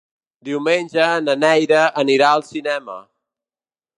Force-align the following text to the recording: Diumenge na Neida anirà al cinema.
Diumenge 0.47 1.09
na 1.25 1.35
Neida 1.43 1.83
anirà 2.05 2.31
al 2.39 2.47
cinema. 2.49 2.99